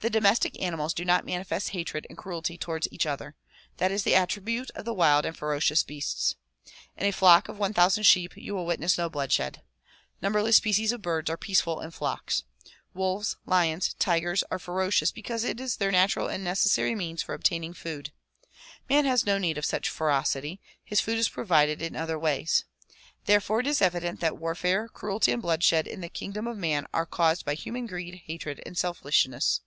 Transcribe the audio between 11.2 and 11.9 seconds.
are peaceful in